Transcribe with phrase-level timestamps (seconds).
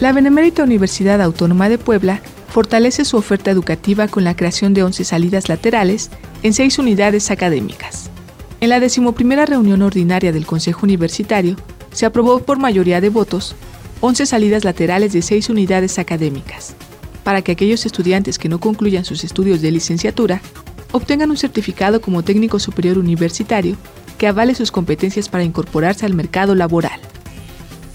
[0.00, 5.04] La Benemérita Universidad Autónoma de Puebla fortalece su oferta educativa con la creación de 11
[5.04, 6.10] salidas laterales
[6.42, 8.08] en 6 unidades académicas.
[8.60, 11.56] En la decimoprimera reunión ordinaria del Consejo Universitario,
[11.92, 13.54] se aprobó por mayoría de votos
[14.00, 16.74] 11 salidas laterales de 6 unidades académicas,
[17.22, 20.40] para que aquellos estudiantes que no concluyan sus estudios de licenciatura
[20.92, 23.76] obtengan un certificado como técnico superior universitario
[24.16, 27.00] que avale sus competencias para incorporarse al mercado laboral.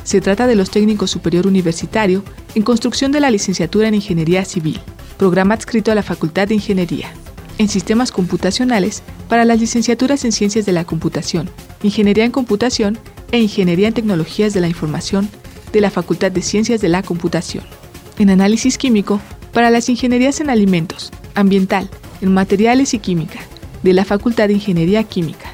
[0.06, 2.24] Se trata de los técnicos superior universitario
[2.54, 4.80] en construcción de la licenciatura en Ingeniería Civil,
[5.18, 7.12] programa adscrito a la Facultad de Ingeniería,
[7.58, 11.49] en sistemas computacionales para las licenciaturas en Ciencias de la Computación,
[11.82, 12.99] Ingeniería en Computación
[13.32, 15.27] e Ingeniería en Tecnologías de la Información
[15.73, 17.63] de la Facultad de Ciencias de la Computación,
[18.20, 19.20] en Análisis Químico
[19.54, 21.90] para las Ingenierías en Alimentos, Ambiental,
[22.22, 23.40] en Materiales y Química,
[23.82, 25.52] de la Facultad de Ingeniería Química,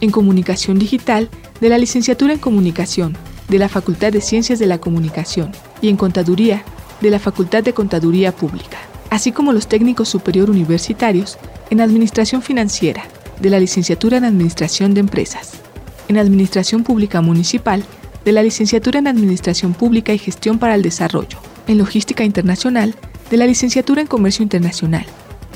[0.00, 1.28] en Comunicación Digital,
[1.60, 3.14] de la Licenciatura en Comunicación,
[3.50, 5.50] de la Facultad de Ciencias de la Comunicación,
[5.82, 6.62] y en Contaduría,
[7.00, 8.78] de la Facultad de Contaduría Pública,
[9.10, 11.36] así como los técnicos superior universitarios
[11.68, 13.02] en Administración Financiera,
[13.40, 15.54] de la Licenciatura en Administración de Empresas,
[16.06, 17.82] en Administración Pública Municipal,
[18.24, 22.94] de la Licenciatura en Administración Pública y Gestión para el Desarrollo, en Logística Internacional,
[23.30, 25.06] de la Licenciatura en Comercio Internacional,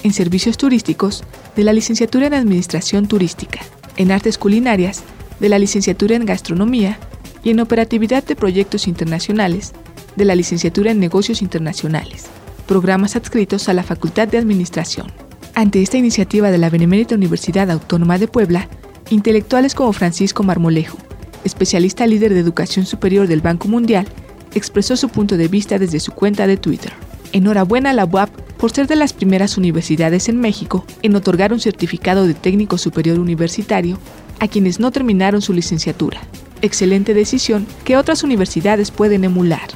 [0.03, 1.23] en Servicios Turísticos,
[1.55, 3.61] de la Licenciatura en Administración Turística,
[3.97, 5.05] en Artes Culinarias,
[5.39, 6.99] de la Licenciatura en Gastronomía
[7.45, 9.73] y en Operatividad de Proyectos Internacionales,
[10.17, 12.25] de la Licenciatura en Negocios Internacionales,
[12.67, 15.13] programas adscritos a la Facultad de Administración.
[15.55, 18.69] Ante esta iniciativa de la Benemérita Universidad Autónoma de Puebla,
[19.11, 20.99] intelectuales como Francisco Marmolejo,
[21.45, 24.07] especialista líder de educación superior del Banco Mundial,
[24.55, 26.93] expresó su punto de vista desde su cuenta de Twitter.
[27.33, 31.61] Enhorabuena a la UAP por ser de las primeras universidades en México en otorgar un
[31.61, 33.99] certificado de técnico superior universitario
[34.41, 36.21] a quienes no terminaron su licenciatura.
[36.65, 39.69] Excelente decisión que otras universidades pueden emular.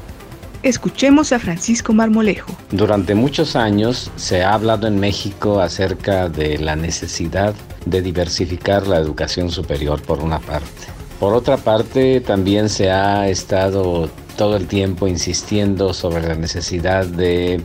[0.63, 2.51] Escuchemos a Francisco Marmolejo.
[2.71, 8.97] Durante muchos años se ha hablado en México acerca de la necesidad de diversificar la
[8.97, 10.87] educación superior por una parte.
[11.21, 14.09] Por otra parte, también se ha estado
[14.39, 17.61] todo el tiempo insistiendo sobre la necesidad de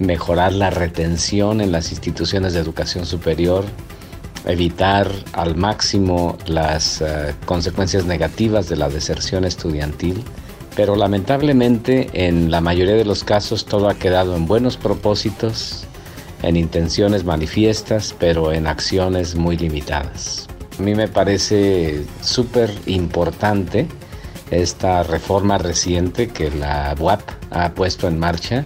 [0.00, 3.64] mejorar la retención en las instituciones de educación superior,
[4.46, 10.22] evitar al máximo las uh, consecuencias negativas de la deserción estudiantil,
[10.74, 15.84] pero lamentablemente en la mayoría de los casos todo ha quedado en buenos propósitos,
[16.42, 20.46] en intenciones manifiestas, pero en acciones muy limitadas.
[20.78, 23.88] A mí me parece súper importante
[24.50, 27.20] esta reforma reciente que la UAP
[27.50, 28.64] ha puesto en marcha,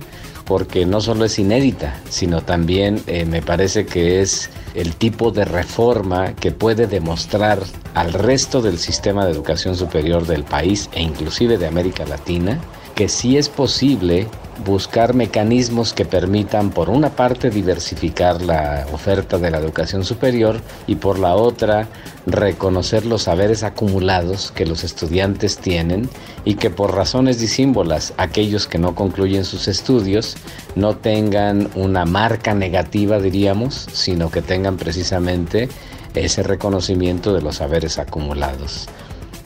[0.50, 5.44] porque no solo es inédita, sino también eh, me parece que es el tipo de
[5.44, 7.60] reforma que puede demostrar
[7.94, 12.58] al resto del sistema de educación superior del país e inclusive de América Latina
[13.00, 14.26] que sí es posible
[14.66, 20.96] buscar mecanismos que permitan, por una parte, diversificar la oferta de la educación superior y
[20.96, 21.88] por la otra,
[22.26, 26.10] reconocer los saberes acumulados que los estudiantes tienen
[26.44, 30.36] y que por razones disímbolas aquellos que no concluyen sus estudios
[30.74, 35.70] no tengan una marca negativa, diríamos, sino que tengan precisamente
[36.14, 38.90] ese reconocimiento de los saberes acumulados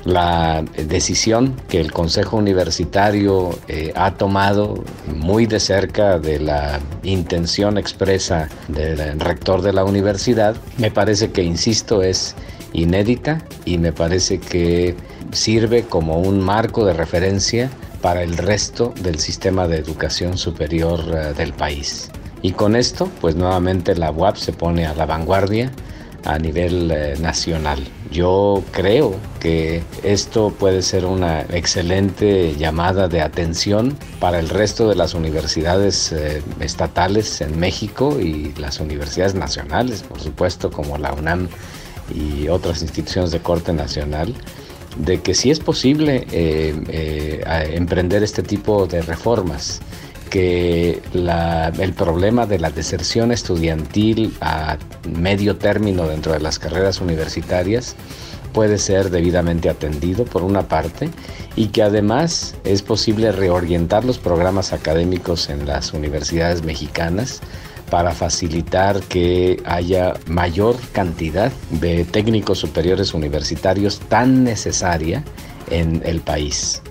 [0.05, 7.79] la decisión que el Consejo Universitario eh, ha tomado muy de cerca de la intención
[7.79, 12.35] expresa del rector de la universidad, me parece que, insisto, es
[12.73, 14.95] inédita y me parece que
[15.33, 17.71] sirve como un marco de referencia
[18.03, 22.11] para el resto del sistema de educación superior eh, del país.
[22.43, 25.73] Y con esto, pues nuevamente la UAP se pone a la vanguardia
[26.25, 27.79] a nivel eh, nacional.
[28.15, 34.95] Yo creo que esto puede ser una excelente llamada de atención para el resto de
[34.95, 41.49] las universidades eh, estatales en México y las universidades nacionales, por supuesto, como la UNAM
[42.15, 44.33] y otras instituciones de corte nacional,
[44.97, 47.43] de que sí es posible eh,
[47.73, 49.81] emprender este tipo de reformas
[50.35, 51.01] que
[51.79, 54.79] el problema de la deserción estudiantil a
[55.09, 57.95] medio término dentro de las carreras universitarias
[58.53, 61.09] puede ser debidamente atendido por una parte
[61.55, 67.41] y que además es posible reorientar los programas académicos en las universidades mexicanas
[67.89, 75.23] para facilitar que haya mayor cantidad de técnicos superiores universitarios tan necesaria
[75.71, 76.83] en el país.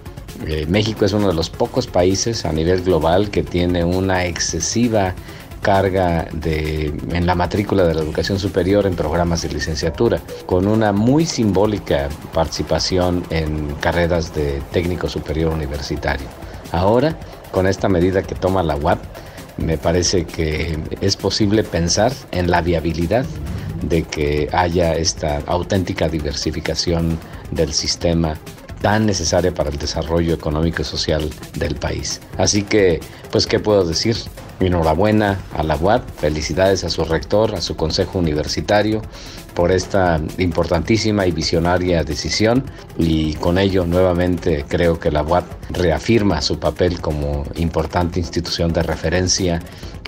[0.45, 5.13] Eh, México es uno de los pocos países a nivel global que tiene una excesiva
[5.61, 10.91] carga de, en la matrícula de la educación superior en programas de licenciatura, con una
[10.91, 16.27] muy simbólica participación en carreras de técnico superior universitario.
[16.71, 17.17] Ahora,
[17.51, 18.99] con esta medida que toma la UAP,
[19.57, 23.25] me parece que es posible pensar en la viabilidad
[23.83, 27.17] de que haya esta auténtica diversificación
[27.51, 28.35] del sistema
[28.83, 32.19] tan necesaria para el desarrollo económico y social del país.
[32.37, 32.99] Así que,
[33.31, 34.17] pues, ¿qué puedo decir?
[34.59, 39.01] Enhorabuena a la UAP, felicidades a su rector, a su consejo universitario
[39.53, 42.63] por esta importantísima y visionaria decisión
[42.97, 48.83] y con ello nuevamente creo que la UAP reafirma su papel como importante institución de
[48.83, 49.61] referencia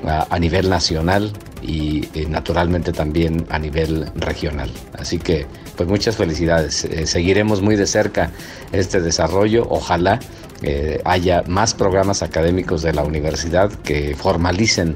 [0.04, 1.32] a, nivel nacional
[1.62, 4.70] y, y, naturalmente también a nivel regional.
[4.94, 6.86] Así que pues muchas felicidades.
[6.86, 8.32] Eh, seguiremos muy de cerca
[8.72, 9.66] este desarrollo.
[9.70, 10.20] Ojalá
[10.62, 14.96] eh, haya más programas académicos de la universidad que formalicen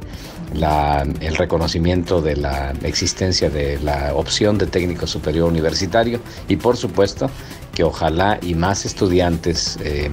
[0.53, 7.29] el reconocimiento de la existencia de la opción de técnico superior universitario y por supuesto
[7.73, 10.09] que ojalá y más estudiantes eh,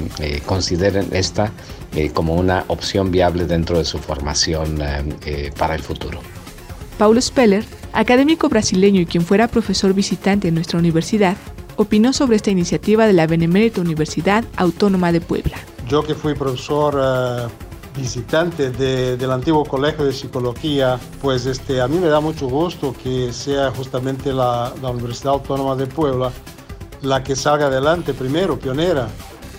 [0.46, 1.52] consideren esta
[2.12, 4.78] como una opción viable dentro de su formación
[5.58, 6.20] para el futuro.
[6.98, 7.64] Paulo Speller
[7.96, 11.36] académico brasileño y quien fuera profesor visitante en nuestra universidad,
[11.76, 15.56] opinó sobre esta iniciativa de la Benemérita Universidad Autónoma de Puebla.
[15.88, 17.48] Yo que fui profesor eh,
[17.96, 23.32] visitante del antiguo colegio de psicología, pues este, a mí me da mucho gusto que
[23.32, 26.30] sea justamente la, Universidad Autónoma de Puebla
[27.02, 29.08] la que salga adelante primero, pionera,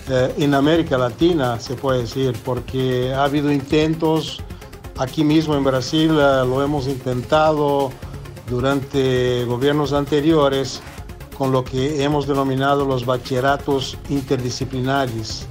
[0.08, 4.40] eh, en América Latina, se puede decir, porque ha habido intentos,
[4.96, 7.90] aquí mismo en Brasil eh, lo hemos intentado,
[8.48, 10.80] durante gobiernos anteriores
[11.36, 15.46] con lo que hemos denominado los bachilleratos interdisciplinares,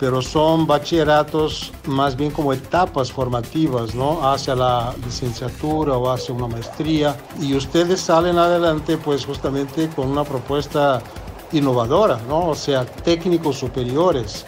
[0.00, 4.26] pero son bachilleratos más bien como etapas formativas, ¿no?
[4.26, 10.24] Hacia la licenciatura o hacia una maestría y ustedes salen adelante pues justamente con una
[10.24, 11.02] propuesta
[11.52, 12.48] innovadora, ¿no?
[12.48, 14.46] O sea, técnicos superiores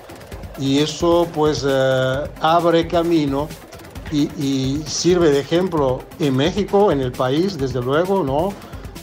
[0.59, 3.47] y eso pues eh, abre camino
[4.11, 8.53] y, sirve de ejemplo en México, en el país, desde luego, ¿no?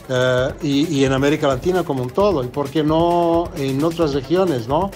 [0.07, 4.67] Eh, y, en América Latina como un todo, y por qué no en otras regiones,
[4.67, 4.91] ¿no?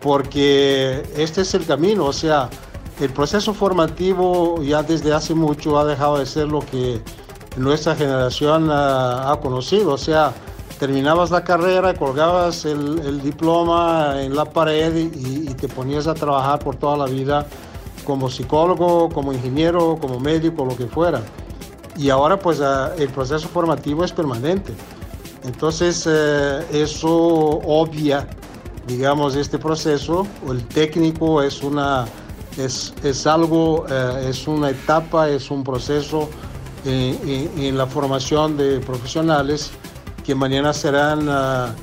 [0.00, 2.48] Porque este es el camino, o sea,
[3.00, 7.00] el proceso formativo ya desde hace mucho ha dejado de ser lo que
[7.56, 10.32] nuestra generación ha, conocido, o sea,
[10.78, 16.58] terminabas la carrera, colgabas el, diploma en la pared y, y, te ponías a trabajar
[16.60, 17.46] por toda la vida
[18.04, 21.22] como psicólogo, como ingeniero, como médico, lo que fuera.
[21.96, 24.72] Y ahora pues ah, el proceso formativo es permanente.
[25.44, 28.26] Entonces eh, eso obvia,
[28.86, 30.26] digamos, este proceso.
[30.48, 32.06] El técnico es una
[32.56, 36.28] es, es algo, eh, es una etapa, es un proceso
[36.84, 39.70] en, la formación de profesionales
[40.24, 41.74] que mañana serán ah,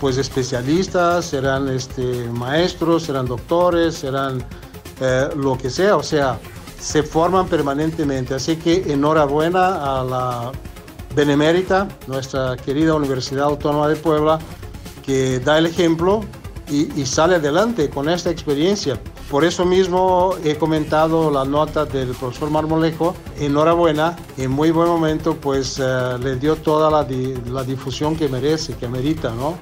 [0.00, 4.44] pues especialistas, serán este, maestros, serán doctores, serán
[5.00, 6.38] eh, lo que sea, o sea,
[6.80, 8.34] se forman permanentemente.
[8.34, 10.52] Así que enhorabuena a la
[11.14, 14.38] Benemérita, nuestra querida Universidad Autónoma de Puebla,
[15.04, 16.22] que da el ejemplo
[16.68, 18.98] y, sale adelante con esta experiencia.
[19.30, 23.14] Por eso mismo he comentado la nota del profesor Marmolejo.
[23.38, 27.06] Enhorabuena, en muy buen momento pues eh, le dio toda la,
[27.50, 29.58] la difusión que merece, que merita, ¿no?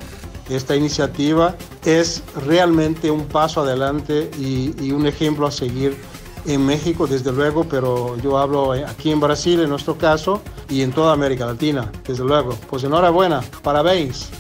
[0.49, 5.97] esta iniciativa es realmente un paso adelante y, un ejemplo a seguir
[6.45, 10.93] en México, desde luego, pero yo hablo aquí en Brasil, en nuestro caso, y en
[10.93, 12.59] toda América Latina, desde luego.
[12.69, 14.31] Pues enhorabuena, parabéns.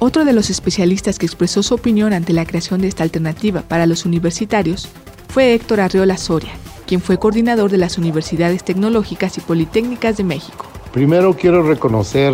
[0.00, 3.84] Otro de los especialistas que expresó su opinión ante la creación de esta alternativa para
[3.84, 4.88] los universitarios
[5.28, 6.52] fue Héctor Arreola Soria,
[6.86, 10.66] quien fue coordinador de las Universidades Tecnológicas y Politécnicas de México.
[10.92, 12.32] Primero quiero reconocer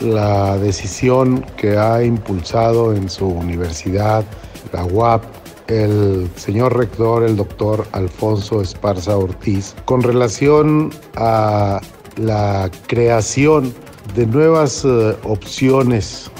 [0.00, 4.24] la decisión que ha impulsado en su universidad,
[4.72, 5.22] la UAP,
[5.66, 11.82] el señor rector, el doctor Alfonso Esparza Ortiz, con relación a
[12.16, 13.74] la creación
[14.14, 16.30] de nuevas eh, opciones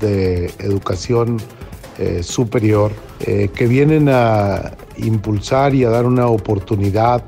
[0.00, 1.38] de educación
[1.98, 7.22] eh, superior eh, que vienen a impulsar y a dar una oportunidad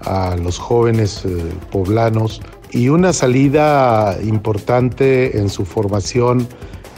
[0.00, 1.22] a los jóvenes
[1.70, 6.46] poblanos y una salida importante en su formación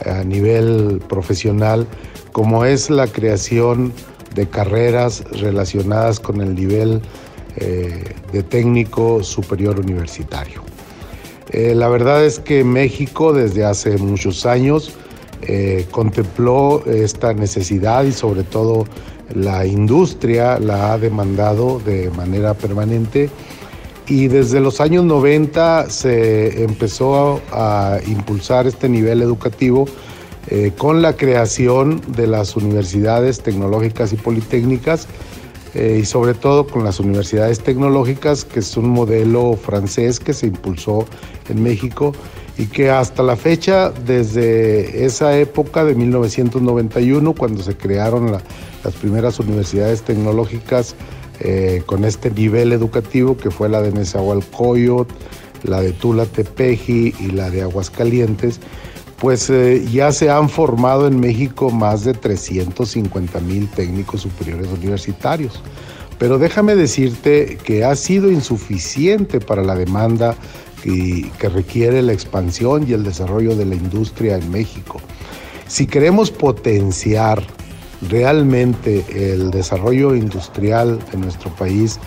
[0.05, 1.87] a nivel profesional,
[2.31, 3.93] como es la creación
[4.35, 7.01] de carreras relacionadas con el nivel
[7.57, 10.61] eh, de técnico superior universitario.
[11.49, 14.93] Eh, la verdad es que México desde hace muchos años
[15.43, 18.85] eh, contempló esta necesidad y sobre todo
[19.33, 23.29] la industria la ha demandado de manera permanente.
[24.07, 29.85] Y desde los años 90 se empezó a, impulsar este nivel educativo
[30.47, 35.07] eh, con la creación de las universidades tecnológicas y politécnicas
[35.73, 40.47] eh, y sobre todo con las universidades tecnológicas, que es un modelo francés que se
[40.47, 41.05] impulsó
[41.49, 42.13] en México
[42.57, 49.39] y que hasta la fecha, desde esa época de 1991, cuando se crearon las primeras
[49.39, 50.95] universidades tecnológicas
[51.39, 55.13] eh, con este nivel educativo, que fue la de Nezahualcóyotl,
[55.63, 58.59] la de Tula Tepeji y la de Aguascalientes,
[59.19, 65.61] pues eh, ya se han formado en México más de 350 mil técnicos superiores universitarios.
[66.17, 70.35] Pero déjame decirte que ha sido insuficiente para la demanda
[70.87, 75.01] que, que requiere la expansión y el desarrollo de la industria en México.
[75.67, 77.43] Si queremos potenciar
[78.09, 81.99] realmente el desarrollo industrial de nuestro país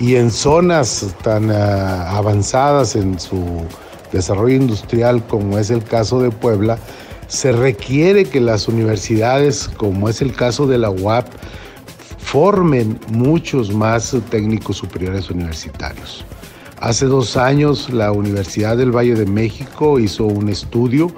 [0.00, 3.62] y en zonas tan ah, avanzadas en su
[4.10, 6.78] desarrollo industrial como es el caso de Puebla,
[7.28, 11.28] se requiere que las universidades, como es el caso de la UAP,
[12.18, 16.24] formen muchos más técnicos superiores universitarios.
[16.84, 21.10] Hace dos años la Universidad del Valle de México hizo un estudio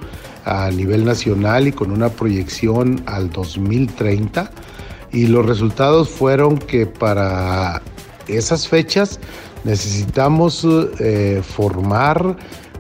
[0.45, 4.49] a nivel nacional y con una proyección al 2030
[5.11, 7.83] y los resultados fueron que para
[8.29, 9.19] esas fechas
[9.65, 10.65] necesitamos
[11.01, 12.37] eh, formar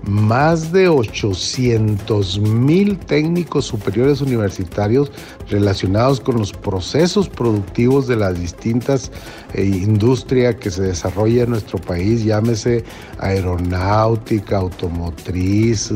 [0.06, 5.10] más de 800 mil técnicos superiores universitarios
[5.48, 9.10] relacionados con los procesos productivos de las distintas
[9.52, 12.84] eh, industrias que se desarrolla en nuestro país, llámese
[13.18, 15.92] aeronáutica, automotriz,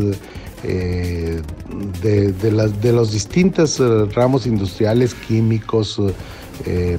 [0.64, 1.40] eh,
[2.02, 6.00] de, los distintos eh, ramos industriales, químicos,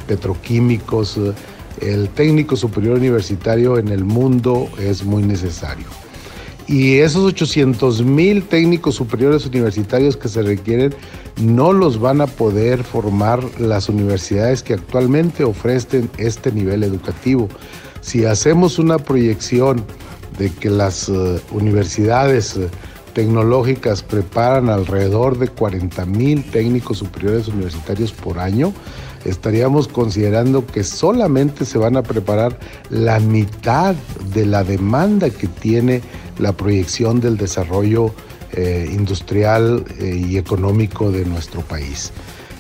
[0.08, 1.20] petroquímicos,
[1.82, 5.86] el técnico superior universitario en el mundo es muy necesario.
[6.68, 10.94] Y esos 800 mil técnicos superiores universitarios que se requieren
[11.42, 17.50] no los van a poder formar las universidades que actualmente ofrecen este nivel educativo.
[18.02, 19.84] Si hacemos una proyección
[20.38, 22.68] de que las eh, universidades eh,
[23.14, 28.74] tecnológicas preparan alrededor de 40 mil técnicos superiores universitarios por año,
[29.26, 32.58] estaríamos considerando que solamente se van a preparar
[32.90, 33.96] la mitad
[34.34, 36.02] de la demanda que tiene
[36.40, 38.14] la proyección del desarrollo
[38.54, 42.12] eh, industrial eh, y económico de nuestro país.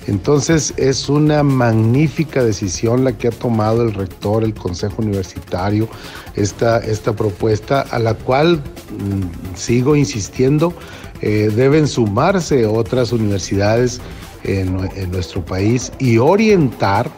[0.07, 5.87] Entonces es una magnífica decisión la que ha tomado el rector, el Consejo Universitario,
[6.35, 10.73] esta, esta propuesta a la cual mm, sigo insistiendo,
[11.21, 14.01] eh, deben sumarse otras universidades
[14.43, 14.75] en,
[15.11, 17.11] nuestro país y orientar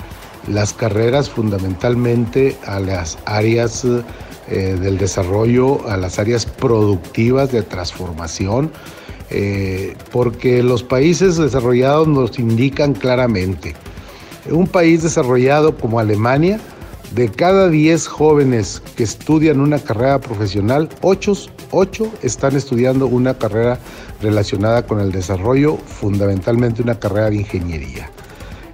[0.49, 3.85] las carreras fundamentalmente a las áreas
[4.49, 8.71] eh, del desarrollo, a las áreas productivas de transformación,
[9.29, 13.75] eh, porque los países desarrollados nos indican claramente,
[14.49, 16.59] un país desarrollado como Alemania,
[17.15, 21.33] de cada 10 jóvenes que estudian una carrera profesional, 8,
[21.71, 23.79] 8 están estudiando una carrera
[24.21, 28.09] relacionada con el desarrollo, fundamentalmente una carrera de ingeniería.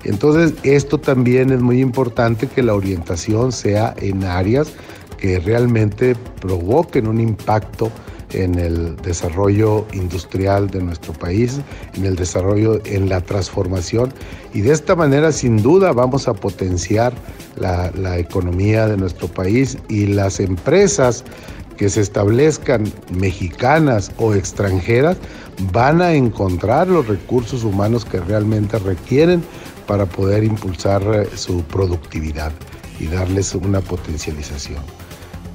[0.05, 4.71] Entonces, esto también es muy importante que la orientación sea en áreas
[5.19, 7.91] que realmente provoquen un impacto
[8.31, 11.59] en el desarrollo industrial de nuestro país,
[11.95, 14.13] en el desarrollo, en la transformación.
[14.53, 17.13] Y de esta manera, sin duda, vamos a potenciar
[17.55, 21.23] la, la economía de nuestro país y las empresas
[21.77, 25.17] que se establezcan mexicanas o extranjeras
[25.71, 29.41] van a encontrar los recursos humanos que realmente requieren
[29.87, 32.51] para poder impulsar eh, su productividad
[32.99, 34.98] y darles una potencialización.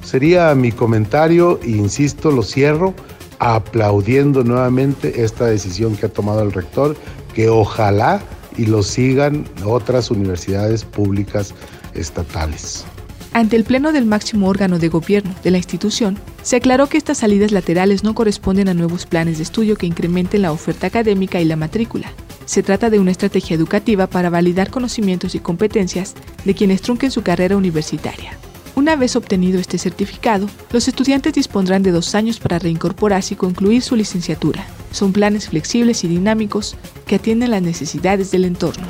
[0.05, 2.93] Sería mi comentario insisto, lo cierro
[3.39, 6.95] aplaudiendo nuevamente esta decisión que ha tomado el rector,
[7.33, 8.21] que ojalá
[8.55, 11.55] y lo sigan otras universidades públicas
[11.95, 12.85] estatales.
[13.33, 17.17] Ante el pleno del máximo órgano de gobierno de la institución, se aclaró que estas
[17.17, 21.45] salidas laterales no corresponden a nuevos planes de estudio que incrementen la oferta académica y
[21.45, 22.13] la matrícula.
[22.45, 26.13] Se trata de una estrategia educativa para validar conocimientos y competencias
[26.45, 28.37] de quienes trunquen su carrera universitaria.
[28.75, 33.81] Una vez obtenido este certificado, los estudiantes dispondrán de dos años para reincorporarse y concluir
[33.81, 34.65] su licenciatura.
[34.91, 36.75] Son planes flexibles y dinámicos
[37.07, 38.85] que atienden las necesidades del entorno.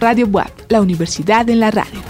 [0.00, 2.00] Radio WAP, la universidad en la radio.